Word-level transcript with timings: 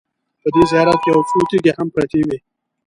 په 0.41 0.47
دې 0.53 0.63
زیارت 0.71 0.97
کې 1.03 1.09
یو 1.13 1.21
څو 1.29 1.37
تیږې 1.49 1.71
هم 1.77 1.87
پرتې 1.95 2.21
وې. 2.27 2.37